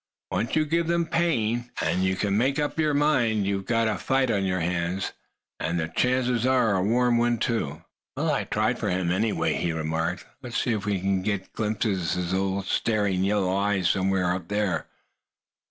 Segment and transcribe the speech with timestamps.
[0.31, 3.99] "Once you give them pain, and you can make up your mind you've got a
[3.99, 5.13] fight on your hands,
[5.59, 8.11] and the chances are, a warm one too." Giraffe looked disappointed.
[8.25, 10.25] "Well, I tried for him, anyway," he remarked.
[10.41, 14.87] "Let's see if we can glimpse his old staring yellow eyes somewhere up there."